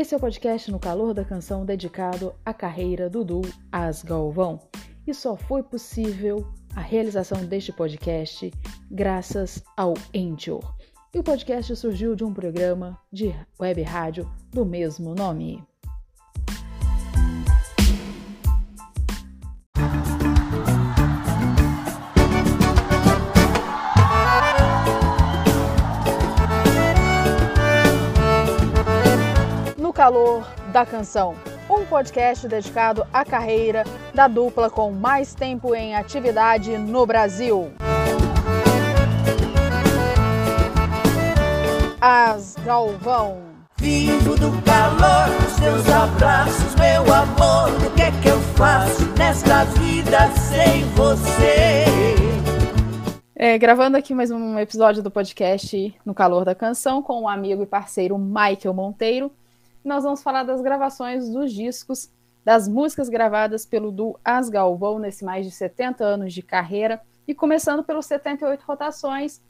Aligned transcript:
Esse 0.00 0.14
é 0.14 0.16
o 0.16 0.20
podcast 0.20 0.70
No 0.70 0.80
Calor 0.80 1.12
da 1.12 1.26
Canção 1.26 1.62
dedicado 1.62 2.32
à 2.42 2.54
carreira 2.54 3.10
do 3.10 3.22
duo 3.22 3.42
As 3.70 4.02
Galvão. 4.02 4.58
E 5.06 5.12
só 5.12 5.36
foi 5.36 5.62
possível 5.62 6.50
a 6.74 6.80
realização 6.80 7.44
deste 7.44 7.70
podcast 7.70 8.50
graças 8.90 9.62
ao 9.76 9.92
Anchor. 10.16 10.74
E 11.12 11.18
o 11.18 11.22
podcast 11.22 11.76
surgiu 11.76 12.16
de 12.16 12.24
um 12.24 12.32
programa 12.32 12.98
de 13.12 13.34
web 13.60 13.82
rádio 13.82 14.26
do 14.50 14.64
mesmo 14.64 15.14
nome. 15.14 15.62
Calor 30.10 30.44
da 30.72 30.84
canção, 30.84 31.36
um 31.70 31.86
podcast 31.86 32.48
dedicado 32.48 33.06
à 33.12 33.24
carreira 33.24 33.84
da 34.12 34.26
dupla 34.26 34.68
com 34.68 34.90
mais 34.90 35.36
tempo 35.36 35.72
em 35.72 35.94
atividade 35.94 36.76
no 36.76 37.06
Brasil. 37.06 37.70
As 42.00 42.56
Galvão. 42.64 43.38
Vivo 43.76 44.34
do 44.34 44.50
calor 44.62 45.28
dos 45.42 45.56
teus 45.60 45.88
abraços, 45.88 46.74
meu 46.74 47.02
amor. 47.14 47.86
O 47.86 47.94
que 47.94 48.02
é 48.02 48.10
que 48.20 48.30
eu 48.30 48.40
faço 48.56 49.06
nesta 49.16 49.62
vida 49.64 50.28
sem 50.32 50.84
você? 50.96 51.84
É, 53.36 53.56
gravando 53.56 53.96
aqui 53.96 54.12
mais 54.12 54.32
um 54.32 54.58
episódio 54.58 55.04
do 55.04 55.10
podcast 55.10 55.96
No 56.04 56.12
Calor 56.12 56.44
da 56.44 56.54
Canção 56.54 57.00
com 57.00 57.22
o 57.22 57.28
amigo 57.28 57.62
e 57.62 57.66
parceiro 57.66 58.18
Michael 58.18 58.74
Monteiro. 58.74 59.32
Nós 59.84 60.04
vamos 60.04 60.22
falar 60.22 60.42
das 60.42 60.60
gravações 60.60 61.28
dos 61.28 61.52
discos, 61.52 62.10
das 62.44 62.68
músicas 62.68 63.08
gravadas 63.08 63.64
pelo 63.64 63.90
duo 63.90 64.18
As 64.24 64.48
Galvão 64.48 64.98
nesse 64.98 65.24
mais 65.24 65.46
de 65.46 65.50
70 65.50 66.04
anos 66.04 66.34
de 66.34 66.42
carreira 66.42 67.00
e 67.26 67.34
começando 67.34 67.82
pelos 67.82 68.06
78 68.06 68.62
rotações, 68.62 69.40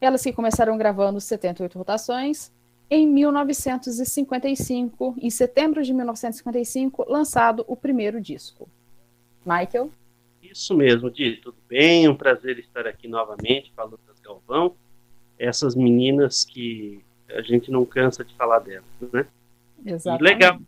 elas 0.00 0.22
que 0.22 0.32
começaram 0.32 0.76
gravando 0.76 1.20
78 1.20 1.78
rotações 1.78 2.52
em 2.90 3.06
1955, 3.06 5.14
em 5.20 5.30
setembro 5.30 5.82
de 5.82 5.94
1955, 5.94 7.06
lançado 7.08 7.64
o 7.68 7.76
primeiro 7.76 8.20
disco. 8.20 8.68
Michael? 9.46 9.90
Isso 10.42 10.74
mesmo, 10.74 11.10
Di, 11.10 11.36
tudo 11.36 11.56
bem? 11.68 12.08
Um 12.08 12.16
prazer 12.16 12.58
estar 12.58 12.86
aqui 12.86 13.06
novamente 13.06 13.72
falando 13.76 14.00
das 14.08 14.18
Galvão. 14.18 14.74
Essas 15.38 15.76
meninas 15.76 16.44
que 16.44 17.00
a 17.28 17.40
gente 17.42 17.70
não 17.70 17.86
cansa 17.86 18.24
de 18.24 18.34
falar 18.34 18.58
delas, 18.58 18.84
né? 19.12 19.24
Exatamente. 19.84 20.20
E 20.20 20.24
legal 20.24 20.60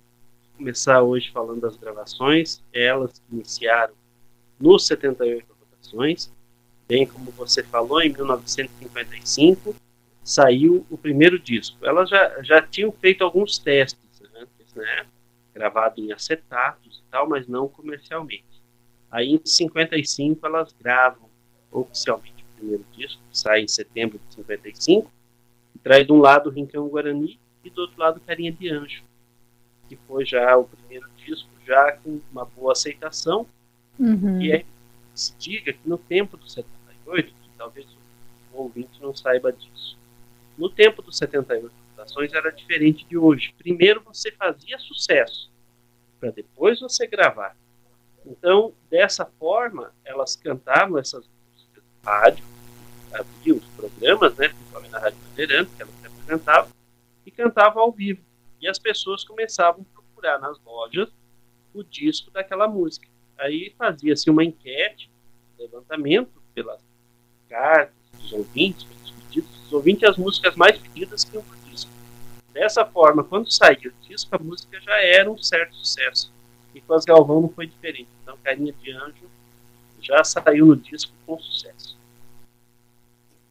começar 0.57 1.03
hoje 1.03 1.31
falando 1.33 1.61
das 1.61 1.77
gravações, 1.77 2.63
elas 2.73 3.21
iniciaram 3.31 3.95
nos 4.61 4.87
78 4.87 5.45
rotações, 5.59 6.33
bem 6.87 7.05
como 7.05 7.33
você 7.33 7.65
falou, 7.65 8.01
em 8.01 8.11
1955 8.11 9.75
saiu 10.23 10.87
o 10.89 10.97
primeiro 10.97 11.37
disco. 11.37 11.85
Elas 11.85 12.09
já, 12.09 12.43
já 12.43 12.63
tinham 12.63 12.93
feito 12.93 13.25
alguns 13.25 13.59
testes 13.59 14.23
antes, 14.37 14.73
né? 14.75 15.07
Gravado 15.53 16.01
em 16.01 16.13
acetatos 16.13 17.03
e 17.05 17.11
tal, 17.11 17.29
mas 17.29 17.49
não 17.49 17.67
comercialmente. 17.69 18.63
Aí 19.11 19.35
em 19.35 19.41
55 19.45 20.47
elas 20.47 20.73
gravam 20.81 21.29
oficialmente 21.73 22.45
o 22.45 22.57
primeiro 22.57 22.85
disco, 22.97 23.21
que 23.31 23.37
sai 23.37 23.63
em 23.63 23.69
setembro 23.69 24.21
de 24.29 24.35
55, 24.37 25.11
e 25.75 25.79
traz 25.81 26.07
de 26.07 26.13
um 26.13 26.21
lado 26.21 26.49
o 26.49 26.53
Rincão 26.53 26.89
Guarani 26.89 27.39
e 27.65 27.71
do 27.71 27.83
outro 27.83 28.01
lado 28.01 28.21
Carinha 28.21 28.53
de 28.53 28.69
Anjo, 28.71 29.03
que 29.89 29.97
foi 30.09 30.25
já 30.25 30.57
o 30.57 30.65
primeiro 30.65 31.09
disco, 31.25 31.49
já 31.67 31.93
com 31.93 32.21
uma 32.33 32.45
boa 32.45 32.73
aceitação, 32.73 33.47
Uhum. 33.99 34.41
e 34.41 34.51
é 34.53 34.65
se 35.15 35.35
diga 35.39 35.73
que 35.73 35.87
no 35.87 35.99
tempo 35.99 36.37
do 36.39 36.49
78, 36.49 37.29
que 37.29 37.51
talvez 37.59 37.87
o 38.53 38.63
ouvinte 38.63 39.01
não 39.03 39.15
saiba 39.15 39.53
disso, 39.53 39.97
no 40.57 40.71
tempo 40.71 41.03
dos 41.03 41.19
78 41.19 41.73
rotações 41.91 42.33
era 42.33 42.51
diferente 42.51 43.05
de 43.05 43.17
hoje. 43.19 43.55
Primeiro 43.59 44.01
você 44.03 44.33
fazia 44.33 44.79
sucesso, 44.79 45.51
para 46.19 46.31
depois 46.31 46.81
você 46.81 47.07
gravar. 47.07 47.55
Então, 48.25 48.73
dessa 48.91 49.27
forma, 49.39 49.93
elas 50.05 50.35
cantavam 50.37 50.97
essas 50.99 51.25
músicas 51.51 51.83
no 51.85 52.11
rádio, 52.11 52.45
havia 53.13 53.55
os 53.55 53.65
programas, 53.77 54.35
né, 54.37 54.49
principalmente 54.49 54.91
na 54.93 54.99
Rádio 54.99 55.19
Bandeirantes, 55.29 55.75
que 55.75 55.83
elas 55.83 55.95
se 56.01 56.07
apresentavam, 56.07 56.71
e 57.27 57.31
cantavam 57.31 57.83
ao 57.83 57.93
vivo. 57.93 58.23
E 58.61 58.69
as 58.69 58.79
pessoas 58.79 59.25
começavam 59.25 59.83
a 59.83 59.95
procurar 59.95 60.39
nas 60.39 60.59
lojas 60.65 61.09
o 61.75 61.83
disco 61.83 62.31
daquela 62.31 62.69
música. 62.69 63.09
Aí 63.39 63.75
fazia-se 63.77 64.31
uma 64.31 64.45
enquete, 64.45 65.11
um 65.59 65.63
levantamento 65.63 66.43
pelas 66.55 66.81
cartas 67.49 67.95
dos 68.21 68.33
ouvintes, 68.33 68.85
pelos 68.85 69.11
pedidos 69.11 69.51
dos 69.51 69.73
ouvintes, 69.73 70.09
as 70.09 70.17
músicas 70.17 70.55
mais 70.55 70.79
pedidas 70.79 71.25
que 71.25 71.35
iam 71.35 71.43
pro 71.43 71.59
disco. 71.71 71.91
Dessa 72.53 72.85
forma, 72.85 73.25
quando 73.25 73.51
saía 73.51 73.89
o 73.89 74.07
disco, 74.07 74.35
a 74.35 74.39
música 74.39 74.81
já 74.81 75.01
era 75.03 75.31
um 75.31 75.39
certo 75.39 75.75
sucesso. 75.77 76.33
E 76.75 76.81
com 76.81 76.95
as 76.95 77.05
Galvão 77.05 77.41
não 77.41 77.49
foi 77.49 77.67
diferente. 77.67 78.09
Então, 78.23 78.37
Carinha 78.43 78.73
de 78.73 78.93
Anjo 78.93 79.31
já 80.01 80.23
saiu 80.25 80.67
no 80.67 80.77
disco 80.77 81.13
com 81.27 81.39
sucesso. 81.39 81.97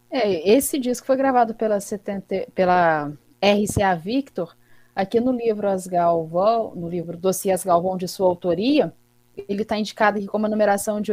É, 0.09 0.49
esse 0.51 0.77
disco 0.77 1.07
foi 1.07 1.15
gravado 1.15 1.53
pela, 1.53 1.79
70, 1.79 2.47
pela 2.53 3.11
RCA 3.41 3.95
Victor, 3.95 4.55
aqui 4.95 5.19
no 5.19 5.31
livro 5.31 5.67
As 5.67 5.87
Galvão, 5.87 6.75
no 6.75 6.87
livro 6.87 7.17
Dossiê 7.17 7.51
As 7.51 7.63
Galvão 7.63 7.97
de 7.97 8.07
sua 8.07 8.27
autoria, 8.27 8.93
ele 9.35 9.63
está 9.63 9.75
indicado 9.77 10.17
aqui 10.17 10.27
como 10.27 10.45
a 10.45 10.49
numeração 10.49 11.01
de 11.01 11.11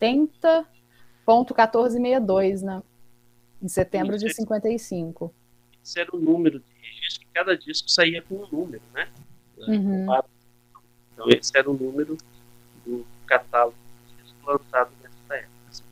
80.1462, 0.00 2.62
né? 2.62 2.82
Em 3.62 3.68
setembro 3.68 4.18
de 4.18 4.26
Isso. 4.26 4.36
55. 4.36 5.32
Esse 5.84 6.00
era 6.00 6.14
o 6.14 6.18
número 6.18 6.58
de 6.58 6.64
registro, 6.82 7.26
que 7.26 7.32
cada 7.32 7.54
disco 7.56 7.90
saía 7.90 8.20
com 8.22 8.36
um 8.36 8.46
número, 8.50 8.82
né? 8.92 9.08
Uhum. 9.58 10.06
Então, 11.12 11.28
esse 11.28 11.56
era 11.56 11.70
o 11.70 11.74
número 11.74 12.16
do 12.84 13.06
catálogo 13.26 13.76
lançado 14.46 14.90
nessa 15.02 15.34
época. 15.34 15.50
assim. 15.68 15.82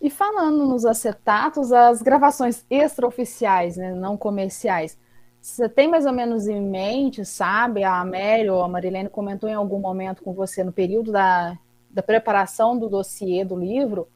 E 0.00 0.08
falando 0.08 0.66
nos 0.66 0.86
acetatos, 0.86 1.72
as 1.72 2.00
gravações 2.00 2.64
extraoficiais, 2.70 3.76
né, 3.76 3.92
não 3.92 4.16
comerciais, 4.16 4.98
você 5.40 5.68
tem 5.68 5.88
mais 5.88 6.06
ou 6.06 6.12
menos 6.12 6.48
em 6.48 6.60
mente, 6.60 7.24
sabe? 7.24 7.84
A 7.84 8.00
Amélia 8.00 8.52
ou 8.52 8.62
a 8.62 8.68
Marilene 8.68 9.08
comentou 9.08 9.48
em 9.48 9.54
algum 9.54 9.78
momento 9.78 10.22
com 10.22 10.32
você 10.32 10.62
no 10.64 10.72
período 10.72 11.12
da, 11.12 11.58
da 11.90 12.02
preparação 12.02 12.78
do 12.78 12.88
dossiê 12.88 13.44
do 13.44 13.56
livro. 13.56 14.08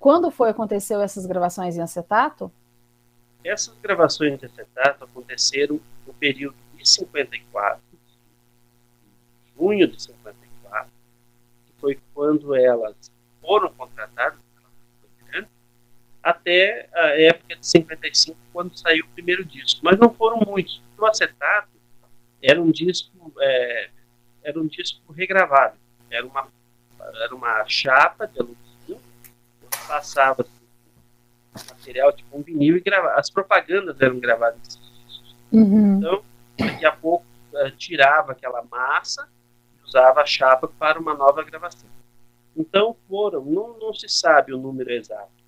Quando 0.00 0.30
foi 0.30 0.50
aconteceu 0.50 1.00
essas 1.00 1.26
gravações 1.26 1.76
em 1.76 1.80
acetato? 1.80 2.50
Essas 3.44 3.74
gravações 3.80 4.38
de 4.38 4.46
acetato 4.46 5.04
aconteceram 5.04 5.80
no 6.06 6.14
período 6.14 6.56
de 6.76 6.88
54, 6.88 7.80
junho 9.56 9.86
de 9.86 10.00
54, 10.00 10.90
que 11.66 11.72
foi 11.80 12.00
quando 12.12 12.54
elas 12.54 12.96
foram 13.40 13.72
contratadas 13.74 14.38
até 16.22 16.88
a 16.94 17.20
época 17.20 17.56
de 17.56 17.66
55, 17.66 18.38
quando 18.52 18.76
saiu 18.78 19.04
o 19.04 19.08
primeiro 19.08 19.44
disco. 19.44 19.80
Mas 19.82 19.98
não 19.98 20.12
foram 20.12 20.38
muitos. 20.46 20.80
O 20.96 21.04
acetato 21.04 21.68
era 22.40 22.60
um 22.60 22.70
disco, 22.70 23.32
é, 23.40 23.90
era 24.42 24.60
um 24.60 24.66
disco 24.66 25.12
regravado. 25.12 25.76
Era 26.10 26.26
uma, 26.26 26.48
era 27.22 27.34
uma 27.34 27.64
chapa 27.66 28.26
de 28.26 28.38
alumínio, 28.38 29.00
onde 29.60 29.78
passava 29.88 30.46
material 31.54 32.12
tipo 32.12 32.38
um 32.38 32.42
vinil 32.42 32.76
e 32.76 32.80
gravava. 32.80 33.18
As 33.18 33.30
propagandas 33.30 34.00
eram 34.00 34.18
gravadas 34.18 34.58
nesses 34.58 34.80
discos. 34.80 35.36
Uhum. 35.52 35.98
Então, 35.98 36.24
daqui 36.58 36.86
a 36.86 36.92
pouco 36.92 37.26
eh, 37.54 37.70
tirava 37.72 38.32
aquela 38.32 38.62
massa 38.70 39.28
e 39.76 39.86
usava 39.86 40.22
a 40.22 40.26
chapa 40.26 40.68
para 40.68 40.98
uma 40.98 41.14
nova 41.14 41.42
gravação. 41.42 41.90
Então 42.56 42.96
foram, 43.08 43.44
não, 43.44 43.78
não 43.78 43.94
se 43.94 44.08
sabe 44.08 44.52
o 44.52 44.58
número 44.58 44.90
exato. 44.90 45.41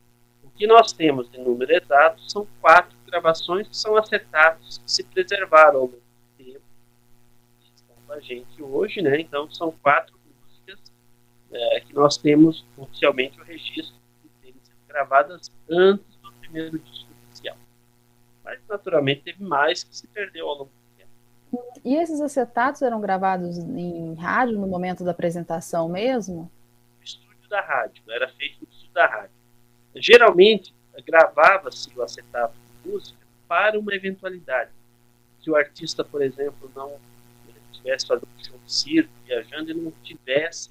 Que 0.57 0.67
nós 0.67 0.93
temos 0.93 1.31
de 1.31 1.39
número 1.39 1.73
exato 1.73 2.23
são 2.31 2.47
quatro 2.61 2.97
gravações 3.07 3.69
que 3.69 3.77
são 3.77 3.97
acetatos 3.97 4.79
que 4.79 4.91
se 4.91 5.05
preservaram 5.05 5.81
ao 5.81 5.87
longo 5.87 5.97
do 5.97 6.45
tempo. 6.45 6.63
que 7.61 7.71
Estão 7.75 7.97
com 8.07 8.13
a 8.13 8.21
gente 8.21 8.63
hoje, 8.63 9.03
né? 9.03 9.21
Então 9.21 9.51
são 9.51 9.73
quatro 9.83 10.15
músicas 10.25 10.81
eh, 11.53 11.81
que 11.81 11.95
nós 11.95 12.17
temos 12.17 12.65
oficialmente 12.77 13.41
o 13.41 13.45
registro 13.45 13.97
de 14.23 14.29
terem 14.41 14.61
sido 14.63 14.77
gravadas 14.87 15.51
antes 15.69 16.17
do 16.23 16.33
primeiro 16.35 16.79
disco 16.79 17.09
oficial. 17.27 17.57
Mas 18.45 18.61
naturalmente 18.69 19.23
teve 19.23 19.43
mais 19.43 19.83
que 19.83 19.97
se 19.97 20.07
perdeu 20.09 20.49
ao 20.49 20.55
longo 20.59 20.71
do 20.71 20.97
tempo. 20.97 21.11
E 21.85 21.97
esses 21.97 22.21
acetatos 22.21 22.83
eram 22.83 23.01
gravados 23.01 23.59
em 23.59 24.15
rádio 24.15 24.59
no 24.59 24.67
momento 24.67 25.05
da 25.05 25.11
apresentação 25.11 25.89
mesmo? 25.89 26.51
no 26.99 27.05
estúdio 27.05 27.49
da 27.49 27.61
rádio, 27.61 28.03
era 28.09 28.29
feito 28.31 28.59
no 28.63 28.69
estúdio 28.69 28.95
da 28.95 29.07
rádio. 29.07 29.34
Geralmente, 29.97 30.75
gravava-se 31.07 31.91
o 31.97 32.03
acetato 32.03 32.55
de 32.55 32.91
música 32.91 33.19
para 33.49 33.79
uma 33.79 33.95
eventualidade. 33.95 34.71
se 35.43 35.51
o 35.51 35.57
artista, 35.57 36.03
por 36.03 36.23
exemplo, 36.23 36.71
não 36.75 36.99
estivesse 37.71 38.07
fazendo 38.07 38.29
show 38.39 38.59
de 38.65 38.73
circo, 38.73 39.13
viajando 39.27 39.71
e 39.71 39.75
não 39.75 39.93
tivesse 40.03 40.71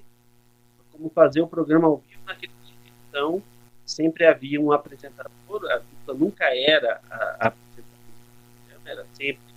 como 0.90 1.08
fazer 1.10 1.40
o 1.40 1.46
programa 1.46 1.86
ao 1.86 1.98
vivo 1.98 2.20
naquele 2.26 2.52
dia. 2.64 2.92
Então, 3.08 3.42
sempre 3.86 4.26
havia 4.26 4.60
um 4.60 4.72
apresentador, 4.72 5.70
a 5.70 5.78
dupla 5.78 6.14
nunca 6.14 6.44
era 6.54 7.00
a, 7.08 7.16
a 7.40 7.46
apresentadora, 7.48 8.80
era 8.84 9.06
sempre 9.12 9.54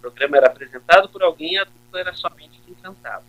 programa 0.00 0.38
era 0.38 0.46
apresentado 0.46 1.08
por 1.10 1.22
alguém, 1.22 1.58
a 1.58 1.64
dupla 1.64 2.00
era 2.00 2.14
somente 2.14 2.60
quem 2.64 2.74
cantava. 2.74 3.24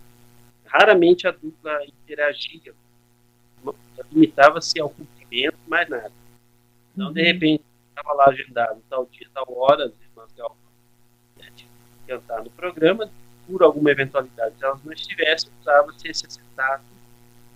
Raramente 0.66 1.28
a 1.28 1.32
dupla 1.32 1.86
interagia, 1.86 2.74
limitava-se 4.10 4.80
ao 4.80 4.90
cumprimento, 4.90 5.21
mais 5.72 5.90
nada. 5.90 6.12
Então, 6.94 7.08
uhum. 7.08 7.14
de 7.14 7.24
repente, 7.24 7.64
estava 7.90 8.14
lá 8.14 8.26
agendado 8.26 8.84
tal 8.90 9.06
dia, 9.06 9.28
tal 9.34 9.46
hora, 9.58 9.86
as 9.86 9.94
irmãs 10.02 10.32
Galvão 10.34 10.58
né, 11.38 11.50
cantar 12.06 12.44
no 12.44 12.52
programa, 12.52 13.10
por 13.48 13.64
alguma 13.64 13.90
eventualidade, 13.90 14.56
se 14.58 14.66
elas 14.66 14.84
não 14.84 14.92
estivessem, 14.92 15.50
usava-se 15.62 16.08
esse 16.10 16.26
acetato 16.28 16.84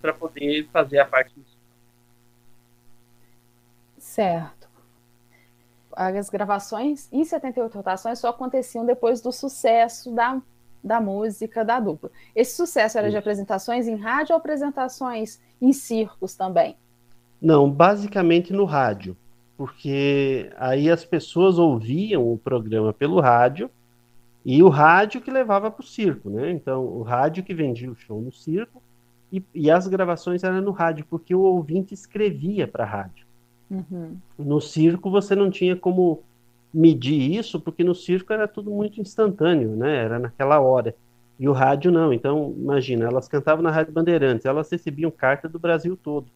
para 0.00 0.14
poder 0.14 0.66
fazer 0.72 0.98
a 0.98 1.04
parte 1.04 1.32
musical. 1.36 1.56
Certo. 3.98 4.68
As 5.92 6.28
gravações 6.28 7.08
em 7.12 7.24
78 7.24 7.74
rotações 7.74 8.18
só 8.18 8.28
aconteciam 8.28 8.84
depois 8.84 9.20
do 9.20 9.32
sucesso 9.32 10.14
da, 10.14 10.40
da 10.82 11.00
música 11.00 11.64
da 11.64 11.80
dupla. 11.80 12.10
Esse 12.34 12.56
sucesso 12.56 12.98
era 12.98 13.08
Isso. 13.08 13.12
de 13.12 13.18
apresentações 13.18 13.86
em 13.86 13.96
rádio 13.96 14.34
ou 14.34 14.38
apresentações 14.38 15.40
em 15.60 15.72
circos 15.72 16.34
também? 16.34 16.76
Não, 17.40 17.70
basicamente 17.70 18.52
no 18.52 18.64
rádio, 18.64 19.16
porque 19.56 20.50
aí 20.56 20.90
as 20.90 21.04
pessoas 21.04 21.58
ouviam 21.58 22.32
o 22.32 22.38
programa 22.38 22.92
pelo 22.92 23.20
rádio 23.20 23.70
e 24.44 24.62
o 24.62 24.68
rádio 24.68 25.20
que 25.20 25.30
levava 25.30 25.70
para 25.70 25.82
o 25.82 25.86
circo, 25.86 26.30
né? 26.30 26.50
Então, 26.50 26.84
o 26.84 27.02
rádio 27.02 27.42
que 27.44 27.54
vendia 27.54 27.90
o 27.90 27.96
show 27.96 28.20
no 28.20 28.32
circo 28.32 28.82
e, 29.32 29.42
e 29.54 29.70
as 29.70 29.86
gravações 29.86 30.44
eram 30.44 30.60
no 30.60 30.70
rádio, 30.70 31.04
porque 31.08 31.34
o 31.34 31.40
ouvinte 31.40 31.92
escrevia 31.92 32.66
para 32.68 32.84
a 32.84 32.86
rádio. 32.86 33.26
Uhum. 33.70 34.16
No 34.38 34.60
circo 34.60 35.10
você 35.10 35.34
não 35.34 35.50
tinha 35.50 35.74
como 35.74 36.22
medir 36.72 37.34
isso, 37.36 37.60
porque 37.60 37.82
no 37.82 37.94
circo 37.94 38.32
era 38.32 38.46
tudo 38.46 38.70
muito 38.70 39.00
instantâneo, 39.00 39.70
né? 39.70 39.96
Era 39.96 40.18
naquela 40.18 40.60
hora. 40.60 40.94
E 41.38 41.48
o 41.48 41.52
rádio 41.52 41.90
não. 41.90 42.12
Então, 42.12 42.54
imagina, 42.56 43.06
elas 43.06 43.28
cantavam 43.28 43.62
na 43.62 43.70
Rádio 43.70 43.92
Bandeirantes, 43.92 44.46
elas 44.46 44.70
recebiam 44.70 45.10
carta 45.10 45.48
do 45.48 45.58
Brasil 45.58 45.96
todo. 45.96 46.26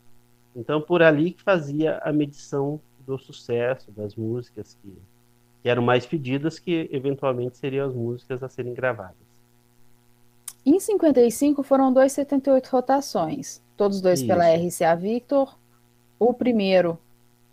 Então, 0.54 0.80
por 0.80 1.02
ali 1.02 1.32
que 1.32 1.42
fazia 1.42 1.98
a 1.98 2.12
medição 2.12 2.80
do 3.06 3.18
sucesso 3.18 3.90
das 3.92 4.14
músicas 4.14 4.76
que 4.82 4.92
que 5.62 5.68
eram 5.68 5.82
mais 5.82 6.06
pedidas, 6.06 6.58
que 6.58 6.88
eventualmente 6.90 7.56
seriam 7.58 7.86
as 7.86 7.94
músicas 7.94 8.42
a 8.42 8.48
serem 8.48 8.72
gravadas. 8.72 9.16
Em 10.64 10.78
55 10.78 11.62
foram 11.62 11.92
278 11.92 12.68
rotações, 12.68 13.62
todos 13.76 14.00
dois 14.00 14.20
Isso. 14.20 14.28
pela 14.28 14.44
RCA 14.54 14.94
Victor. 14.94 15.58
O 16.18 16.34
primeiro 16.34 16.98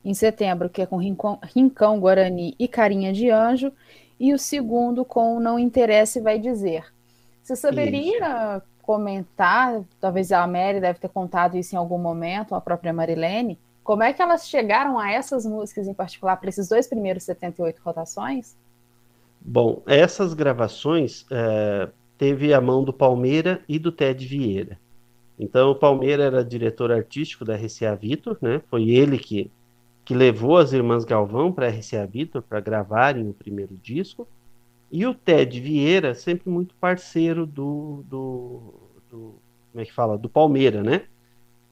em 0.03 0.13
setembro, 0.13 0.69
que 0.69 0.81
é 0.81 0.85
com 0.85 0.97
Rincão, 0.97 1.39
Rincão, 1.43 1.99
Guarani 1.99 2.55
e 2.59 2.67
Carinha 2.67 3.11
de 3.11 3.29
Anjo, 3.29 3.71
e 4.19 4.33
o 4.33 4.39
segundo 4.39 5.05
com 5.05 5.39
Não 5.39 5.59
Interessa 5.59 6.19
e 6.19 6.21
Vai 6.21 6.39
Dizer. 6.39 6.85
Você 7.43 7.55
saberia 7.55 8.57
isso. 8.57 8.63
Comentar, 8.87 9.83
talvez 9.99 10.31
a 10.31 10.47
Mary 10.47 10.79
deve 10.79 10.97
ter 10.97 11.09
contado 11.09 11.57
isso 11.57 11.75
em 11.75 11.77
algum 11.77 11.97
momento, 11.97 12.55
a 12.55 12.61
própria 12.61 12.93
Marilene, 12.93 13.59
como 13.83 14.01
é 14.01 14.13
que 14.13 14.21
elas 14.21 14.47
chegaram 14.47 14.97
a 14.97 15.11
essas 15.11 15.45
músicas 15.45 15.89
em 15.89 15.93
particular, 15.93 16.37
para 16.37 16.47
esses 16.47 16.69
dois 16.69 16.87
primeiros 16.87 17.23
78 17.23 17.81
rotações? 17.83 18.55
Bom, 19.41 19.81
essas 19.85 20.33
gravações 20.33 21.25
é, 21.29 21.89
teve 22.17 22.53
a 22.53 22.61
mão 22.61 22.81
do 22.81 22.93
Palmeira 22.93 23.61
e 23.67 23.77
do 23.77 23.91
Ted 23.91 24.25
Vieira. 24.25 24.79
Então, 25.37 25.71
o 25.71 25.75
Palmeira 25.75 26.23
era 26.23 26.43
diretor 26.43 26.89
artístico 26.89 27.43
da 27.43 27.55
RCA 27.55 27.93
Victor, 27.95 28.37
né? 28.41 28.61
Foi 28.69 28.89
ele 28.89 29.17
que, 29.17 29.51
que 30.05 30.15
levou 30.15 30.57
as 30.57 30.71
irmãs 30.71 31.03
Galvão 31.03 31.51
para 31.51 31.67
a 31.67 31.69
RCA 31.69 32.07
Victor 32.07 32.41
para 32.41 32.61
gravarem 32.61 33.29
o 33.29 33.33
primeiro 33.33 33.77
disco. 33.83 34.27
E 34.91 35.05
o 35.05 35.13
Ted 35.13 35.59
Vieira, 35.59 36.15
sempre 36.15 36.49
muito 36.49 36.73
parceiro 36.75 37.45
do, 37.45 38.03
do, 38.07 38.73
do 39.09 39.35
como 39.71 39.81
é 39.81 39.85
que 39.85 39.93
fala, 39.93 40.17
do 40.17 40.29
Palmeira, 40.29 40.81
né? 40.81 41.03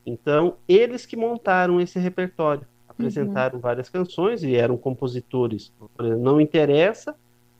Então, 0.05 0.57
eles 0.67 1.05
que 1.05 1.15
montaram 1.15 1.81
esse 1.81 1.97
repertório, 1.97 2.67
apresentaram 2.87 3.55
uhum. 3.55 3.61
várias 3.61 3.89
canções 3.89 4.43
e 4.43 4.55
eram 4.55 4.77
compositores. 4.77 5.73
Não 5.97 6.39
interessa, 6.39 7.15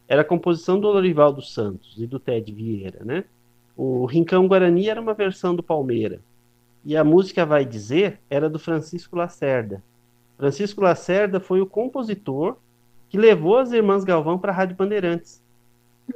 era 0.08 0.22
a 0.22 0.26
composição 0.26 0.80
do 0.80 0.88
Lorival 0.88 1.34
dos 1.34 1.54
Santos 1.54 1.96
e 1.98 2.06
do 2.06 2.20
Ted 2.20 2.52
Vieira, 2.54 3.04
né? 3.04 3.24
O 3.76 4.06
Rincão 4.06 4.48
Guarani 4.48 4.88
era 4.88 5.02
uma 5.02 5.14
versão 5.14 5.56
do 5.56 5.64
Palmeira. 5.64 6.22
E 6.86 6.96
a 6.96 7.04
música 7.04 7.46
Vai 7.46 7.66
Dizer 7.66 8.20
era 8.30 8.48
do 8.50 8.60
Francisco 8.60 9.16
Lacerda. 9.16 9.84
Francisco 10.38 10.82
Lacerda 10.82 11.40
foi 11.40 11.60
o 11.60 11.66
compositor 11.66 12.58
que 13.10 13.18
levou 13.18 13.58
as 13.58 13.72
irmãs 13.72 14.04
Galvão 14.04 14.38
para 14.38 14.52
a 14.52 14.56
Rádio 14.56 14.76
Bandeirantes. 14.76 15.42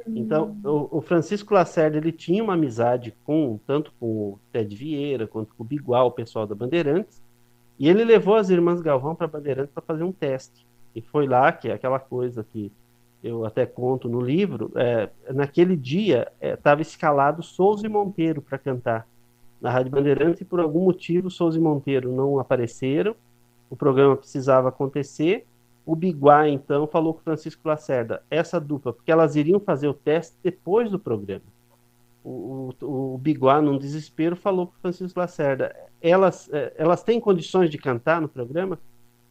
Então, 0.06 0.56
o, 0.64 0.98
o, 0.98 1.00
Francisco 1.00 1.52
Lacerda 1.52 1.96
ele 1.96 2.12
tinha 2.12 2.42
uma 2.42 2.54
amizade 2.54 3.14
com 3.24 3.58
tanto 3.66 3.92
com 3.98 4.06
o 4.06 4.40
Ted 4.52 4.74
Vieira 4.74 5.26
quanto 5.26 5.54
com 5.54 5.62
o 5.62 5.66
Bigual, 5.66 6.08
o 6.08 6.12
pessoal 6.12 6.46
da 6.46 6.54
Bandeirantes, 6.54 7.22
e 7.78 7.88
ele 7.88 8.04
levou 8.04 8.36
as 8.36 8.50
irmãs 8.50 8.80
Galvão 8.80 9.14
para 9.14 9.26
Bandeirantes 9.26 9.72
para 9.72 9.82
fazer 9.82 10.04
um 10.04 10.12
teste. 10.12 10.66
E 10.94 11.00
foi 11.00 11.26
lá 11.26 11.50
que 11.50 11.70
aquela 11.70 11.98
coisa 11.98 12.44
que 12.44 12.70
eu 13.22 13.44
até 13.44 13.66
conto 13.66 14.08
no 14.08 14.20
livro, 14.20 14.72
é, 14.76 15.10
naquele 15.32 15.76
dia 15.76 16.30
estava 16.40 16.80
é, 16.80 16.82
escalado 16.82 17.42
Souza 17.42 17.86
e 17.86 17.88
Monteiro 17.88 18.40
para 18.40 18.58
cantar 18.58 19.06
na 19.60 19.70
Rádio 19.70 19.92
Bandeirantes 19.92 20.40
e 20.40 20.44
por 20.44 20.58
algum 20.58 20.84
motivo 20.84 21.30
Souza 21.30 21.58
e 21.58 21.60
Monteiro 21.60 22.12
não 22.12 22.38
apareceram. 22.38 23.14
O 23.68 23.76
programa 23.76 24.16
precisava 24.16 24.68
acontecer 24.68 25.46
o 25.90 25.96
Biguá, 25.96 26.48
então, 26.48 26.86
falou 26.86 27.14
com 27.14 27.20
Francisco 27.20 27.66
Lacerda, 27.66 28.22
essa 28.30 28.60
dupla, 28.60 28.92
porque 28.92 29.10
elas 29.10 29.34
iriam 29.34 29.58
fazer 29.58 29.88
o 29.88 29.92
teste 29.92 30.36
depois 30.40 30.88
do 30.88 31.00
programa. 31.00 31.42
O, 32.22 32.72
o, 32.80 33.14
o 33.14 33.18
Biguá, 33.18 33.60
num 33.60 33.76
desespero, 33.76 34.36
falou 34.36 34.68
com 34.68 34.74
Francisco 34.80 35.18
Lacerda, 35.18 35.74
elas, 36.00 36.48
é, 36.52 36.72
elas 36.76 37.02
têm 37.02 37.18
condições 37.18 37.70
de 37.70 37.76
cantar 37.76 38.20
no 38.20 38.28
programa? 38.28 38.78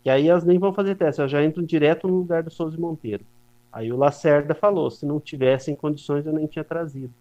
Que 0.03 0.09
aí 0.09 0.27
elas 0.27 0.43
nem 0.43 0.59
vão 0.59 0.73
fazer 0.73 0.95
teste, 0.95 1.21
elas 1.21 1.31
já 1.31 1.41
entram 1.41 1.63
direto 1.63 2.09
no 2.09 2.17
lugar 2.17 2.43
do 2.43 2.51
Souza 2.51 2.77
Monteiro. 2.77 3.23
Aí 3.71 3.89
o 3.89 3.95
Lacerda 3.95 4.53
falou, 4.53 4.91
se 4.91 5.05
não 5.05 5.17
tivessem 5.17 5.77
condições, 5.77 6.25
eu 6.25 6.33
nem 6.33 6.45
tinha 6.45 6.65
trazido. 6.65 7.13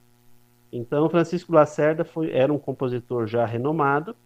Então, 0.72 1.08
Francisco 1.08 1.52
Lacerda 1.52 2.04
foi, 2.04 2.32
era 2.32 2.52
um 2.52 2.58
compositor 2.58 3.28
já 3.28 3.46
renomado, 3.46 4.16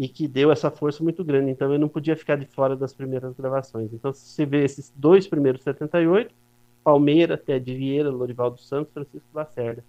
e 0.00 0.08
que 0.08 0.26
deu 0.26 0.50
essa 0.50 0.70
força 0.70 1.04
muito 1.04 1.22
grande. 1.22 1.50
Então 1.50 1.70
eu 1.70 1.78
não 1.78 1.86
podia 1.86 2.16
ficar 2.16 2.36
de 2.36 2.46
fora 2.46 2.74
das 2.74 2.90
primeiras 2.90 3.34
gravações. 3.36 3.92
Então 3.92 4.10
se 4.14 4.20
você 4.20 4.46
vê 4.46 4.64
esses 4.64 4.90
dois 4.96 5.26
primeiros 5.26 5.62
78, 5.62 6.34
Palmeira, 6.82 7.36
Ted 7.36 7.76
Vieira, 7.76 8.08
Lorival 8.08 8.50
dos 8.50 8.66
Santos, 8.66 8.90
Francisco 8.94 9.28
Lacerda, 9.34 9.84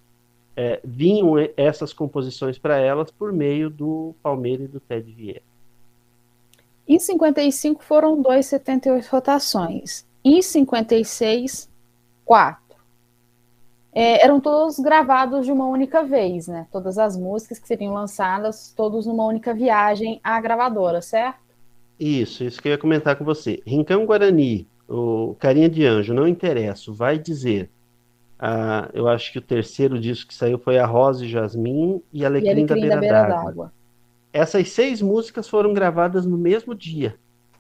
é, 0.53 0.81
vinham 0.83 1.35
essas 1.55 1.93
composições 1.93 2.57
para 2.57 2.77
elas 2.77 3.09
por 3.09 3.31
meio 3.31 3.69
do 3.69 4.13
Palmeira 4.21 4.63
e 4.63 4.67
do 4.67 4.81
Ted 4.81 5.09
Vieira. 5.09 5.41
Em 6.85 6.99
55 6.99 7.81
foram 7.81 8.21
dois 8.21 8.47
78 8.47 9.07
rotações. 9.07 10.05
Em 10.25 10.41
56, 10.41 11.69
quatro 12.25 12.70
é, 13.93 14.23
eram 14.23 14.39
todos 14.39 14.79
gravados 14.79 15.45
de 15.45 15.51
uma 15.51 15.67
única 15.67 16.03
vez, 16.03 16.47
né? 16.47 16.65
Todas 16.71 16.97
as 16.97 17.17
músicas 17.17 17.59
que 17.59 17.67
seriam 17.67 17.93
lançadas, 17.93 18.73
todos 18.75 19.05
numa 19.05 19.25
única 19.25 19.53
viagem 19.53 20.19
à 20.23 20.39
gravadora, 20.39 21.01
certo? 21.01 21.39
Isso, 21.99 22.43
isso 22.43 22.61
que 22.61 22.67
eu 22.69 22.71
ia 22.71 22.77
comentar 22.77 23.15
com 23.15 23.25
você. 23.25 23.61
Rincão 23.65 24.05
Guarani, 24.05 24.67
o 24.87 25.35
Carinha 25.37 25.69
de 25.69 25.85
Anjo, 25.85 26.13
não 26.13 26.27
interessa, 26.27 26.91
vai 26.91 27.19
dizer. 27.19 27.69
Ah, 28.39 28.89
eu 28.93 29.07
acho 29.07 29.31
que 29.31 29.37
o 29.37 29.41
terceiro 29.41 29.99
disco 29.99 30.29
que 30.29 30.33
saiu 30.33 30.57
foi 30.57 30.79
A 30.79 30.85
Rosa 30.85 31.25
e 31.25 31.29
Jasmim 31.29 32.01
e 32.11 32.25
Alecrim, 32.25 32.47
e 32.47 32.51
Alecrim 32.51 32.87
da 32.87 32.97
Beira 32.97 33.27
d'Água. 33.27 33.71
Essas 34.33 34.69
seis 34.69 35.01
músicas 35.01 35.47
foram 35.47 35.73
gravadas 35.73 36.25
no 36.25 36.37
mesmo 36.37 36.73
dia, 36.73 37.15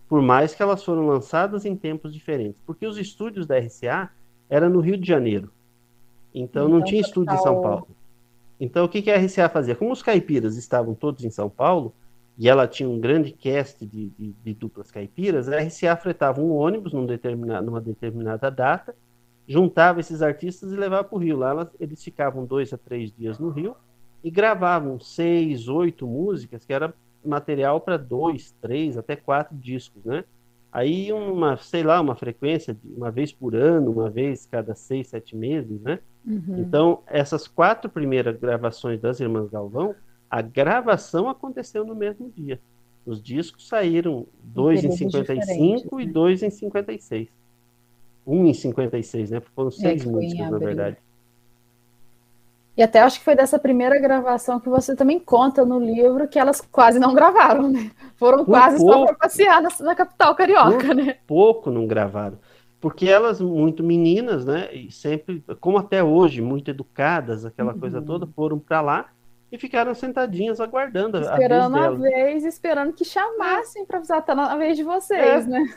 por 0.09 0.21
mais 0.21 0.55
que 0.55 0.63
elas 0.63 0.83
foram 0.83 1.05
lançadas 1.05 1.65
em 1.65 1.75
tempos 1.75 2.13
diferentes, 2.13 2.61
porque 2.65 2.87
os 2.87 2.97
estúdios 2.97 3.45
da 3.45 3.59
RCA 3.59 4.09
eram 4.49 4.69
no 4.69 4.79
Rio 4.79 4.97
de 4.97 5.07
Janeiro. 5.07 5.51
Então, 6.33 6.67
não 6.67 6.77
então, 6.77 6.87
tinha 6.87 7.01
estúdio 7.01 7.33
em 7.33 7.37
São 7.37 7.61
Paulo. 7.61 7.87
Então 8.59 8.85
o 8.85 8.89
que, 8.89 9.01
que 9.01 9.09
a 9.09 9.17
RCA 9.17 9.49
fazia? 9.49 9.75
Como 9.75 9.91
os 9.91 10.03
caipiras 10.03 10.55
estavam 10.55 10.93
todos 10.93 11.23
em 11.25 11.31
São 11.31 11.49
Paulo, 11.49 11.93
e 12.37 12.47
ela 12.47 12.67
tinha 12.67 12.87
um 12.87 12.99
grande 12.99 13.31
cast 13.31 13.85
de, 13.85 14.09
de, 14.09 14.33
de 14.43 14.53
duplas 14.53 14.91
caipiras, 14.91 15.49
a 15.49 15.59
RCA 15.59 15.95
fretava 15.95 16.39
um 16.41 16.51
ônibus 16.51 16.93
num 16.93 17.05
determinado, 17.05 17.65
numa 17.65 17.81
determinada 17.81 18.49
data, 18.49 18.95
juntava 19.47 19.99
esses 19.99 20.21
artistas 20.21 20.71
e 20.71 20.75
levava 20.75 21.03
para 21.03 21.15
o 21.15 21.19
Rio. 21.19 21.37
Lá 21.37 21.49
elas, 21.49 21.67
eles 21.79 22.03
ficavam 22.03 22.45
dois 22.45 22.71
a 22.71 22.77
três 22.77 23.11
dias 23.11 23.37
no 23.37 23.49
Rio 23.49 23.75
e 24.23 24.29
gravavam 24.29 24.99
seis, 24.99 25.67
oito 25.67 26.07
músicas, 26.07 26.63
que 26.63 26.73
era 26.73 26.93
material 27.23 27.81
para 27.81 27.97
dois, 27.97 28.55
três, 28.61 28.97
até 28.97 29.15
quatro 29.15 29.55
discos, 29.55 30.03
né? 30.05 30.23
Aí 30.71 31.11
uma, 31.11 31.57
sei 31.57 31.83
lá, 31.83 31.99
uma 31.99 32.15
frequência 32.15 32.73
de 32.73 32.93
uma 32.95 33.11
vez 33.11 33.33
por 33.33 33.55
ano, 33.55 33.91
uma 33.91 34.09
vez 34.09 34.45
cada 34.45 34.73
seis, 34.73 35.09
sete 35.09 35.35
meses, 35.35 35.81
né? 35.81 35.99
Uhum. 36.25 36.59
Então, 36.59 36.99
essas 37.07 37.47
quatro 37.47 37.89
primeiras 37.89 38.37
gravações 38.37 39.01
das 39.01 39.19
Irmãs 39.19 39.49
Galvão, 39.49 39.93
a 40.29 40.41
gravação 40.41 41.27
aconteceu 41.27 41.83
no 41.83 41.93
mesmo 41.93 42.31
dia. 42.33 42.59
Os 43.05 43.21
discos 43.21 43.67
saíram 43.67 44.25
dois 44.41 44.83
em 44.83 44.91
55 44.91 45.97
né? 45.97 46.03
e 46.03 46.05
dois 46.05 46.41
em 46.41 46.49
56. 46.49 47.27
Um 48.25 48.45
em 48.45 48.53
56, 48.53 49.31
né? 49.31 49.41
Foram 49.53 49.71
seis 49.71 50.01
É, 50.01 50.05
foi 50.05 50.11
em 50.11 50.15
músicas, 50.15 50.51
na 50.51 50.57
verdade. 50.57 50.97
E 52.81 52.83
até 52.83 52.99
acho 52.99 53.19
que 53.19 53.25
foi 53.25 53.35
dessa 53.35 53.59
primeira 53.59 53.99
gravação 53.99 54.59
que 54.59 54.67
você 54.67 54.95
também 54.95 55.19
conta 55.19 55.63
no 55.63 55.77
livro 55.79 56.27
que 56.27 56.39
elas 56.39 56.61
quase 56.61 56.97
não 56.97 57.13
gravaram, 57.13 57.69
né? 57.69 57.91
Foram 58.15 58.39
Por 58.39 58.45
quase 58.47 58.79
só 58.79 58.85
pouco. 58.91 59.05
para 59.05 59.15
passear 59.17 59.61
na, 59.61 59.69
na 59.81 59.93
capital 59.93 60.33
carioca, 60.33 60.91
né? 60.91 61.17
Pouco 61.27 61.69
não 61.69 61.85
gravaram. 61.85 62.39
Porque 62.79 63.07
elas, 63.07 63.39
muito 63.39 63.83
meninas, 63.83 64.45
né? 64.47 64.73
E 64.73 64.91
sempre, 64.91 65.43
como 65.59 65.77
até 65.77 66.03
hoje, 66.03 66.41
muito 66.41 66.71
educadas, 66.71 67.45
aquela 67.45 67.75
coisa 67.75 67.99
Uhum. 67.99 68.05
toda, 68.05 68.25
foram 68.35 68.57
para 68.57 68.81
lá 68.81 69.05
e 69.51 69.59
ficaram 69.59 69.93
sentadinhas 69.93 70.59
aguardando 70.59 71.17
a- 71.17 71.19
a 71.19 71.23
vez 71.23 71.31
Esperando 71.33 71.77
a 71.77 71.89
vez, 71.91 72.43
esperando 72.45 72.93
que 72.93 73.05
chamassem 73.05 73.85
para 73.85 73.99
avisar, 73.99 74.25
tá 74.25 74.33
na 74.33 74.55
vez 74.57 74.75
de 74.75 74.83
vocês, 74.83 75.45
É. 75.45 75.47
né? 75.47 75.71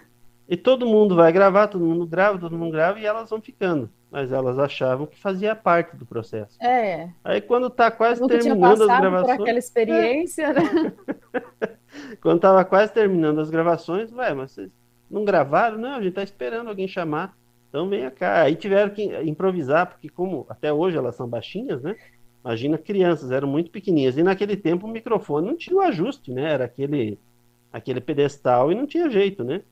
E 0.48 0.56
todo 0.56 0.86
mundo 0.86 1.14
vai 1.14 1.30
gravar, 1.32 1.68
todo 1.68 1.84
mundo 1.84 2.06
grava, 2.06 2.38
todo 2.38 2.56
mundo 2.56 2.72
grava 2.72 2.98
e 2.98 3.04
elas 3.04 3.28
vão 3.28 3.42
ficando. 3.42 3.90
Mas 4.14 4.30
elas 4.30 4.60
achavam 4.60 5.08
que 5.08 5.18
fazia 5.18 5.56
parte 5.56 5.96
do 5.96 6.06
processo. 6.06 6.56
É. 6.62 7.08
Aí 7.24 7.40
quando 7.40 7.68
tá 7.68 7.90
quase 7.90 8.20
Nunca 8.20 8.38
tinha 8.38 8.54
terminando 8.54 8.72
as 8.72 8.78
passado 8.78 9.02
por 9.02 9.10
gravações, 9.10 9.40
aquela 9.40 9.58
experiência, 9.58 10.52
né? 10.52 10.92
quando 12.22 12.38
tava 12.38 12.64
quase 12.64 12.92
terminando 12.92 13.40
as 13.40 13.50
gravações, 13.50 14.12
vai, 14.12 14.32
mas 14.32 14.52
vocês 14.52 14.70
não 15.10 15.24
gravaram? 15.24 15.78
Não, 15.78 15.96
a 15.96 16.00
gente 16.00 16.14
tá 16.14 16.22
esperando 16.22 16.68
alguém 16.68 16.86
chamar. 16.86 17.36
Então 17.68 17.88
venha 17.88 18.08
cá. 18.08 18.42
Aí 18.42 18.54
tiveram 18.54 18.90
que 18.90 19.02
improvisar, 19.22 19.88
porque 19.88 20.08
como 20.08 20.46
até 20.48 20.72
hoje 20.72 20.96
elas 20.96 21.16
são 21.16 21.26
baixinhas, 21.26 21.82
né? 21.82 21.96
Imagina 22.44 22.78
crianças, 22.78 23.32
eram 23.32 23.48
muito 23.48 23.72
pequenininhas. 23.72 24.16
E 24.16 24.22
naquele 24.22 24.56
tempo 24.56 24.86
o 24.86 24.90
microfone 24.90 25.48
não 25.48 25.56
tinha 25.56 25.74
o 25.74 25.80
ajuste, 25.80 26.30
né? 26.30 26.52
Era 26.52 26.66
aquele, 26.66 27.18
aquele 27.72 28.00
pedestal 28.00 28.70
e 28.70 28.76
não 28.76 28.86
tinha 28.86 29.10
jeito, 29.10 29.42
né? 29.42 29.62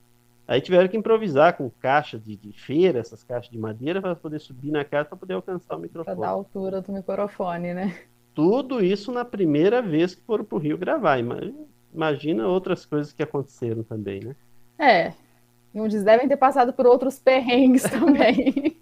Aí 0.47 0.61
tiveram 0.61 0.87
que 0.89 0.97
improvisar 0.97 1.55
com 1.57 1.69
caixa 1.69 2.19
de, 2.19 2.35
de 2.37 2.51
feira, 2.53 2.99
essas 2.99 3.23
caixas 3.23 3.51
de 3.51 3.57
madeira, 3.57 4.01
para 4.01 4.15
poder 4.15 4.39
subir 4.39 4.71
na 4.71 4.83
casa 4.85 5.09
para 5.09 5.17
poder 5.17 5.33
alcançar 5.35 5.75
o 5.75 5.79
Para 6.03 6.15
microfone. 6.15 6.21
dar 6.21 6.27
a 6.27 6.31
altura 6.31 6.81
do 6.81 6.91
microfone, 6.93 7.73
né? 7.73 8.07
Tudo 8.35 8.83
isso 8.83 9.11
na 9.11 9.25
primeira 9.25 9.81
vez 9.81 10.13
que 10.15 10.21
foram 10.23 10.43
para 10.45 10.55
o 10.55 10.59
Rio 10.59 10.77
gravar. 10.77 11.17
Ima- 11.19 11.39
Imagina 11.93 12.47
outras 12.47 12.85
coisas 12.85 13.13
que 13.13 13.21
aconteceram 13.23 13.83
também, 13.83 14.19
né? 14.23 14.35
É. 14.77 15.13
E 15.73 15.79
eles 15.79 16.03
devem 16.03 16.27
ter 16.27 16.37
passado 16.37 16.73
por 16.73 16.85
outros 16.87 17.19
perrengues 17.19 17.83
também. 17.89 18.81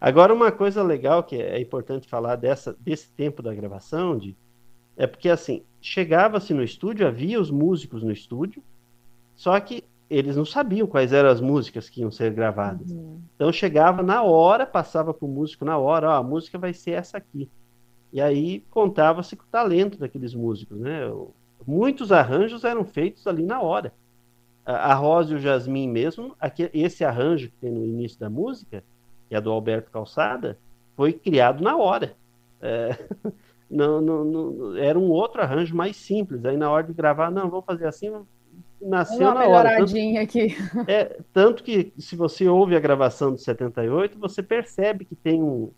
Agora, 0.00 0.32
uma 0.34 0.52
coisa 0.52 0.82
legal 0.82 1.22
que 1.24 1.36
é 1.36 1.60
importante 1.60 2.08
falar 2.08 2.36
dessa, 2.36 2.74
desse 2.80 3.10
tempo 3.12 3.42
da 3.42 3.54
gravação, 3.54 4.16
de, 4.18 4.36
é 4.96 5.06
porque 5.06 5.28
assim, 5.28 5.64
chegava-se 5.80 6.52
no 6.54 6.62
estúdio, 6.62 7.06
havia 7.06 7.40
os 7.40 7.50
músicos 7.50 8.02
no 8.02 8.12
estúdio, 8.12 8.62
só 9.36 9.58
que 9.60 9.84
eles 10.08 10.36
não 10.36 10.44
sabiam 10.44 10.86
quais 10.86 11.12
eram 11.12 11.28
as 11.30 11.40
músicas 11.40 11.88
que 11.88 12.00
iam 12.00 12.10
ser 12.10 12.32
gravadas. 12.32 12.90
Então 13.34 13.52
chegava 13.52 14.02
na 14.02 14.22
hora, 14.22 14.66
passava 14.66 15.12
para 15.12 15.26
o 15.26 15.28
músico 15.28 15.64
na 15.64 15.76
hora, 15.78 16.10
ó, 16.10 16.14
a 16.16 16.22
música 16.22 16.58
vai 16.58 16.72
ser 16.72 16.92
essa 16.92 17.18
aqui. 17.18 17.50
E 18.12 18.20
aí 18.20 18.60
contava-se 18.70 19.36
com 19.36 19.44
o 19.44 19.48
talento 19.50 19.98
daqueles 19.98 20.34
músicos, 20.34 20.78
né? 20.78 21.00
Muitos 21.66 22.12
arranjos 22.12 22.64
eram 22.64 22.84
feitos 22.84 23.26
ali 23.26 23.42
na 23.44 23.60
hora. 23.60 23.92
A 24.64 24.92
a 24.92 24.94
Rosa 24.94 25.32
e 25.32 25.36
o 25.36 25.38
Jasmin 25.38 25.88
mesmo, 25.88 26.34
aque- 26.40 26.70
esse 26.74 27.04
arranjo 27.04 27.48
que 27.50 27.56
tem 27.60 27.70
no 27.72 27.84
início 27.84 28.18
da 28.18 28.28
música, 28.30 28.84
que 29.28 29.34
é 29.34 29.40
do 29.40 29.50
Alberto 29.50 29.90
Calçada, 29.90 30.58
foi 30.96 31.12
criado 31.12 31.62
na 31.62 31.76
hora. 31.76 32.16
É, 32.60 32.90
não, 33.70 34.00
não- 34.00 34.24
não- 34.24 34.76
era 34.76 34.98
um 34.98 35.10
outro 35.10 35.42
arranjo 35.42 35.74
mais 35.76 35.96
simples. 35.96 36.44
Aí 36.44 36.56
na 36.56 36.70
hora 36.70 36.86
de 36.86 36.92
gravar, 36.94 37.30
não, 37.30 37.50
vamos 37.50 37.64
fazer 37.66 37.86
assim, 37.86 38.10
nasceu 38.88 39.18
Uma 39.28 39.34
na 39.34 39.40
hora. 39.48 39.68
Tanto- 39.70 39.92
melhoradinha 39.92 40.22
aqui. 40.22 40.56
é, 40.88 41.18
tanto 41.32 41.62
que 41.64 41.92
se 41.98 42.14
você 42.16 42.48
ouve 42.48 42.76
a 42.76 42.80
gravação 42.80 43.32
do 43.32 43.38
78, 43.38 44.18
você 44.18 44.42
percebe 44.42 45.04
que 45.04 45.14
tem 45.14 45.42
um- 45.42 45.70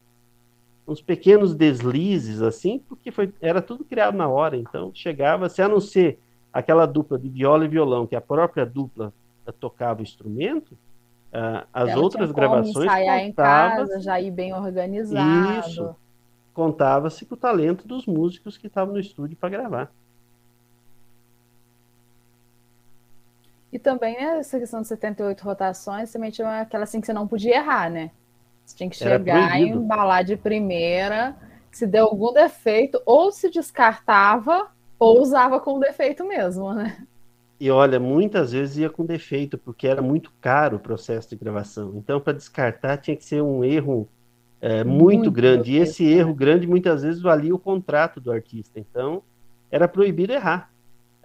uns 0.87 1.01
pequenos 1.03 1.55
deslizes 1.55 2.41
assim, 2.43 2.79
porque 2.89 3.11
foi, 3.11 3.33
era 3.41 3.61
tudo 3.61 3.85
criado 3.85 4.17
na 4.17 4.29
hora, 4.29 4.57
então 4.57 4.91
chegava, 4.95 5.49
se 5.49 5.61
a 5.61 5.69
não 5.69 5.81
ser 5.81 6.19
aquela 6.53 6.87
dupla 6.87 7.19
de 7.19 7.29
viola 7.29 7.65
e 7.65 7.69
violão, 7.69 8.07
que 8.07 8.17
a 8.17 8.21
própria 8.21 8.65
dupla 8.65 9.13
tocava 9.61 10.01
o 10.01 10.03
instrumento, 10.03 10.77
ah, 11.33 11.67
as 11.73 11.91
Ela 11.91 12.01
outras 12.03 12.33
gravações 12.33 12.87
ensaiar 12.87 13.19
em 13.21 13.29
contava- 13.29 13.77
casa, 13.77 14.01
já 14.01 14.19
ir 14.21 14.31
bem 14.31 14.55
organizado. 14.55 15.61
Isso. 15.69 15.95
contava-se 16.55 17.25
com 17.25 17.35
o 17.35 17.39
talento 17.39 17.87
dos 17.87 18.05
músicos 18.07 18.57
que 18.59 18.67
estavam 18.67 18.93
no 18.95 19.01
estúdio 19.01 19.37
para 19.37 19.49
gravar. 19.49 19.93
E 23.79 23.81
também 23.81 24.17
né, 24.17 24.41
essa 24.41 24.59
questão 24.59 24.83
de 24.83 24.89
78 24.89 25.41
rotações 25.41 26.11
também 26.11 26.33
tinha 26.33 26.63
aquela 26.63 26.83
assim 26.83 27.01
que 27.01 27.07
você 27.07 27.13
não 27.13 27.29
podia 27.29 27.59
errar, 27.59 27.89
né? 27.89 28.11
Você 28.67 28.77
tinha 28.77 28.91
que 28.91 28.97
chegar 28.97 29.61
e 29.61 29.69
embalar 29.69 30.25
de 30.25 30.37
primeira. 30.37 31.37
Se 31.71 31.87
deu 31.87 32.07
algum 32.07 32.33
defeito, 32.33 33.01
ou 33.07 33.31
se 33.31 33.49
descartava, 33.49 34.67
ou 34.99 35.23
usava 35.23 35.61
com 35.61 35.79
defeito 35.79 36.27
mesmo, 36.27 36.75
né? 36.75 37.07
E 37.61 37.71
olha, 37.71 38.01
muitas 38.01 38.51
vezes 38.51 38.79
ia 38.79 38.91
com 38.91 39.07
defeito, 39.07 39.57
porque 39.57 39.87
era 39.87 40.03
muito 40.03 40.33
caro 40.41 40.79
o 40.79 40.81
processo 40.81 41.29
de 41.31 41.37
gravação. 41.37 41.93
Então, 41.95 42.21
para 42.21 42.33
descartar, 42.33 42.97
tinha 42.97 43.17
que 43.17 43.25
ser 43.25 43.41
um 43.43 43.63
erro 43.63 44.09
é, 44.61 44.83
muito, 44.83 45.05
Muito 45.05 45.31
grande. 45.31 45.73
E 45.73 45.77
esse 45.77 46.05
erro 46.05 46.35
grande 46.35 46.67
muitas 46.67 47.03
vezes 47.03 47.23
valia 47.23 47.55
o 47.55 47.61
contrato 47.61 48.21
do 48.21 48.33
artista. 48.33 48.81
Então, 48.81 49.23
era 49.71 49.87
proibido 49.87 50.33
errar. 50.33 50.69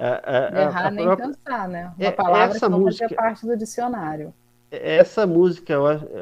A- 0.03 0.21
a- 0.23 0.47
a- 0.59 0.61
Errar 0.63 0.87
a 0.87 0.91
nem 0.91 1.05
própria- 1.05 1.27
pensar, 1.29 1.67
né? 1.69 1.93
Uma 1.97 2.05
É, 2.07 2.11
palavra 2.11 2.55
essa 2.57 2.65
que 2.65 2.71
não 2.71 2.79
música- 2.81 3.05
fazia 3.05 3.17
parte 3.17 3.45
do 3.47 3.55
dicionário. 3.57 4.33
essa 4.71 5.25
música, 5.25 5.75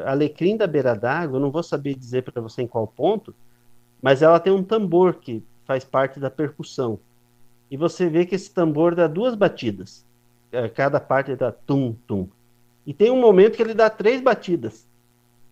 Alecrim 0.06 0.58
da 0.58 0.68
Beira 0.68 0.94
d'Água, 0.96 1.38
eu 1.38 1.42
não 1.42 1.50
vou 1.52 1.64
saber 1.64 1.96
dizer 1.96 2.22
para 2.24 2.42
você 2.42 2.62
em 2.62 2.68
qual 2.68 2.86
ponto, 2.86 3.34
mas 4.02 4.22
ela 4.22 4.40
tem 4.40 4.52
um 4.54 4.64
tambor 4.64 5.16
que 5.16 5.44
faz 5.66 5.84
parte 5.84 6.20
da 6.20 6.30
percussão. 6.30 7.00
E 7.72 7.78
você 7.78 8.10
vê 8.10 8.26
que 8.26 8.36
esse 8.36 8.52
tambor 8.54 8.94
dá 8.94 9.08
duas 9.08 9.34
batidas. 9.36 10.06
Cada 10.76 11.00
parte 11.00 11.34
dá 11.36 11.52
tum, 11.52 11.96
tum. 12.06 12.28
E 12.86 12.94
tem 12.94 13.10
um 13.10 13.20
momento 13.22 13.56
que 13.56 13.64
ele 13.64 13.74
dá 13.74 13.90
três 13.90 14.20
batidas. 14.22 14.86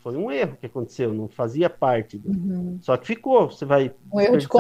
Foi 0.04 0.16
um 0.18 0.30
erro 0.30 0.58
que 0.60 0.66
aconteceu, 0.66 1.14
não 1.14 1.28
fazia 1.30 1.70
parte. 1.70 2.18
do- 2.18 2.78
Só 2.82 2.98
que 2.98 3.08
ficou. 3.08 3.50
Você 3.50 3.64
vai 3.66 3.92
Um 4.12 4.20
erro 4.20 4.38
de 4.38 4.48
con- 4.48 4.60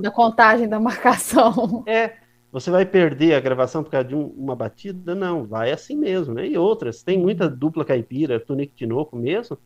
da 0.00 0.10
contagem 0.12 0.68
da 0.68 0.78
marcação. 0.78 1.82
É, 1.86 2.12
você 2.52 2.70
vai 2.70 2.84
perder 2.86 3.34
a 3.34 3.40
gravação 3.40 3.82
por 3.84 3.90
causa 3.90 4.08
de 4.08 4.14
um- 4.14 4.28
uma 4.28 4.56
batida? 4.56 5.14
Não, 5.14 5.46
vai 5.46 5.70
assim 5.72 5.96
mesmo, 5.96 6.34
né? 6.34 6.46
E 6.48 6.58
outras, 6.58 7.02
tem 7.02 7.18
muita 7.18 7.48
dupla 7.48 7.84
caipira, 7.84 8.40
Tonico 8.44 8.74
Tinoco 8.74 9.16
mesmo, 9.16 9.58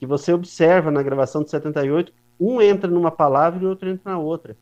que 0.00 0.06
você 0.06 0.32
observa 0.32 0.90
na 0.90 1.02
gravação 1.02 1.42
de 1.44 1.50
78, 1.50 2.12
um 2.40 2.60
entra 2.62 2.90
numa 2.90 3.10
palavra 3.12 3.62
e 3.62 3.66
o 3.66 3.70
outro 3.70 3.88
entra 3.90 4.12
na 4.12 4.18
outra. 4.20 4.58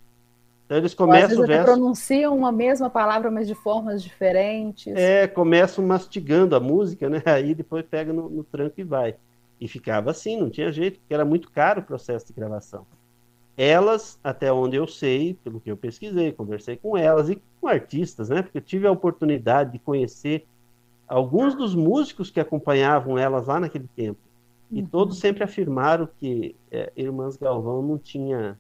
Então 0.67 0.79
eles 0.79 0.95
Ou 1.05 1.13
começam 1.13 1.45
o 1.45 1.47
até 1.47 1.47
verso, 1.47 1.83
pronunciam 1.87 2.37
uma 2.37 2.51
mesma 2.51 2.91
palavra, 2.91 3.31
mas 3.31 3.47
de 3.47 3.55
formas 3.55 4.03
diferentes. 4.03 5.15
é, 5.15 5.27
começam 5.29 5.85
mastigando 5.87 6.55
a 6.57 6.61
música, 6.61 7.09
né? 7.09 7.23
Aí 7.27 7.55
depois 7.55 7.85
pega 7.87 8.13
no, 8.13 8.29
no 8.31 8.45
tranco 8.45 8.81
e 8.81 8.85
vai. 8.85 9.17
E 9.61 9.69
ficava 9.69 10.11
assim, 10.11 10.37
não 10.39 10.51
tinha 10.51 10.73
jeito, 10.73 10.99
porque 11.01 11.15
era 11.15 11.25
muito 11.25 11.51
caro 11.51 11.81
o 11.81 11.85
processo 11.87 12.27
de 12.27 12.33
gravação. 12.35 12.87
Elas, 13.57 14.19
até 14.25 14.53
onde 14.53 14.77
eu 14.77 14.87
sei, 14.87 15.35
pelo 15.45 15.61
que 15.61 15.71
eu 15.71 15.77
pesquisei, 15.77 16.33
conversei 16.33 16.77
com 16.77 16.97
elas 16.97 17.29
e 17.29 17.41
com 17.61 17.69
artistas, 17.69 18.29
né? 18.31 18.43
Porque 18.43 18.59
eu 18.59 18.63
tive 18.63 18.87
a 18.87 18.91
oportunidade 18.93 19.73
de 19.73 19.79
conhecer 19.79 20.47
alguns 21.07 21.55
dos 21.55 21.75
músicos 21.75 22.31
que 22.31 22.41
acompanhavam 22.41 23.19
elas 23.19 23.47
lá 23.47 23.61
naquele 23.61 23.89
tempo. 23.95 24.19
E 24.71 24.81
Uhum. 24.81 24.87
todos 24.87 25.19
sempre 25.19 25.45
afirmaram 25.45 26.09
que 26.19 26.57
é, 26.71 26.91
Irmãs 26.97 27.37
Galvão 27.37 27.83
não 27.83 27.99
tinha 27.99 28.59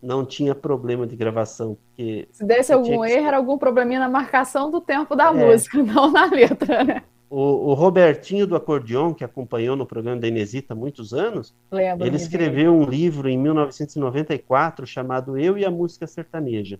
não 0.00 0.22
tinha 0.22 0.54
problema 0.54 1.06
de 1.06 1.16
gravação, 1.16 1.78
porque 1.86 2.28
Se 2.30 2.44
desse 2.44 2.70
algum 2.74 3.00
que- 3.02 3.10
erro, 3.10 3.26
era 3.26 3.38
algum 3.38 3.56
probleminha 3.56 3.98
na 3.98 4.08
marcação 4.08 4.70
do 4.70 4.78
tempo 4.78 5.16
da 5.16 5.28
É. 5.30 5.32
música, 5.32 5.78
não 5.82 6.10
na 6.12 6.26
letra, 6.26 6.84
né? 6.84 7.02
O, 7.36 7.70
o 7.70 7.74
Robertinho 7.74 8.46
do 8.46 8.54
acordeon, 8.54 9.12
que 9.12 9.24
acompanhou 9.24 9.74
no 9.74 9.84
programa 9.84 10.20
da 10.20 10.28
Inesita 10.28 10.72
há 10.72 10.76
muitos 10.76 11.12
anos, 11.12 11.52
Lembro. 11.68 12.06
Ele 12.06 12.14
escreveu 12.14 12.72
um 12.72 12.84
livro 12.84 13.28
em 13.28 13.36
1994 13.36 14.86
chamado 14.86 15.36
Eu 15.36 15.58
e 15.58 15.64
a 15.64 15.70
Música 15.70 16.06
Sertaneja. 16.06 16.78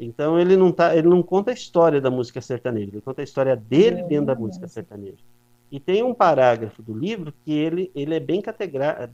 Então 0.00 0.40
ele 0.40 0.56
não 0.56 0.72
tá, 0.72 0.96
ele 0.96 1.08
não 1.08 1.22
conta 1.22 1.50
a 1.50 1.54
história 1.54 2.00
da 2.00 2.10
música 2.10 2.40
sertaneja, 2.40 2.90
ele 2.90 3.02
conta 3.02 3.20
a 3.20 3.24
história 3.24 3.54
dele 3.54 4.02
dentro 4.04 4.26
da 4.26 4.34
música 4.34 4.66
sertaneja. 4.66 5.18
E 5.70 5.78
tem 5.78 6.02
um 6.02 6.14
parágrafo 6.14 6.82
do 6.82 6.96
livro 6.96 7.32
que 7.44 7.52
ele, 7.52 7.90
ele 7.94 8.14
é 8.14 8.20
bem, 8.20 8.42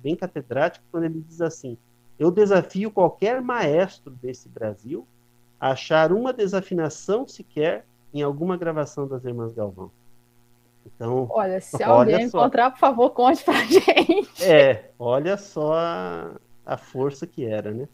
bem 0.00 0.16
catedrático 0.16 0.85
quando 0.92 1.04
ele 1.04 1.23
diz 1.28 1.40
assim: 1.40 1.76
Eu 2.18 2.30
desafio 2.30 2.90
qualquer 2.90 3.42
maestro 3.42 4.12
desse 4.23 4.49
Brasil 4.49 5.04
a 5.61 5.73
achar 5.73 6.12
uma 6.12 6.32
desafinação 6.32 7.26
sequer 7.26 7.85
em 8.14 8.23
alguma 8.23 8.56
gravação 8.56 9.06
das 9.08 9.25
Irmãs 9.25 9.52
Galvão. 9.52 9.90
Então, 10.95 11.26
Olha, 11.30 11.61
se 11.61 11.76
olha 11.85 12.14
alguém 12.14 12.28
só. 12.28 12.38
encontrar, 12.40 12.71
por 12.71 12.78
favor, 12.78 13.11
conte 13.11 13.45
pra 13.45 13.54
gente. 13.66 14.45
é, 14.45 14.90
olha 14.99 15.37
só 15.37 15.73
a, 15.75 16.30
a 16.64 16.76
força 16.76 17.26
que 17.26 17.45
era, 17.45 17.71
né? 17.73 17.87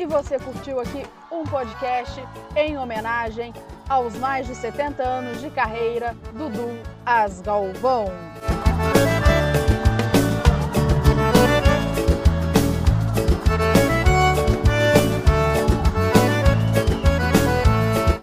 E 0.00 0.06
você 0.06 0.38
curtiu 0.38 0.80
aqui 0.80 1.04
um 1.30 1.44
podcast 1.44 2.22
em 2.56 2.78
homenagem 2.78 3.52
aos 3.88 4.16
mais 4.16 4.46
de 4.46 4.54
70 4.54 5.02
anos 5.02 5.40
de 5.40 5.50
carreira 5.50 6.14
do 6.32 6.48
Dudu 6.48 6.78
Asgalvão. 7.04 8.06